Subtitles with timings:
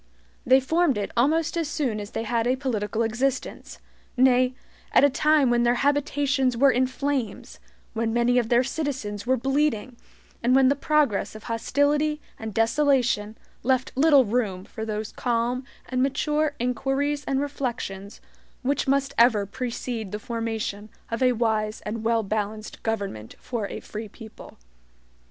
[0.47, 3.77] They formed it almost as soon as they had a political existence;
[4.17, 4.55] nay,
[4.93, 7.59] at a time when their habitations were in flames,
[7.93, 9.95] when many of their citizens were bleeding,
[10.41, 16.01] and when the progress of hostility and desolation left little room for those calm and
[16.01, 18.21] mature inquiries and reflections
[18.63, 23.79] which must ever precede the formation of a wise and well balanced government for a
[23.79, 24.57] free people.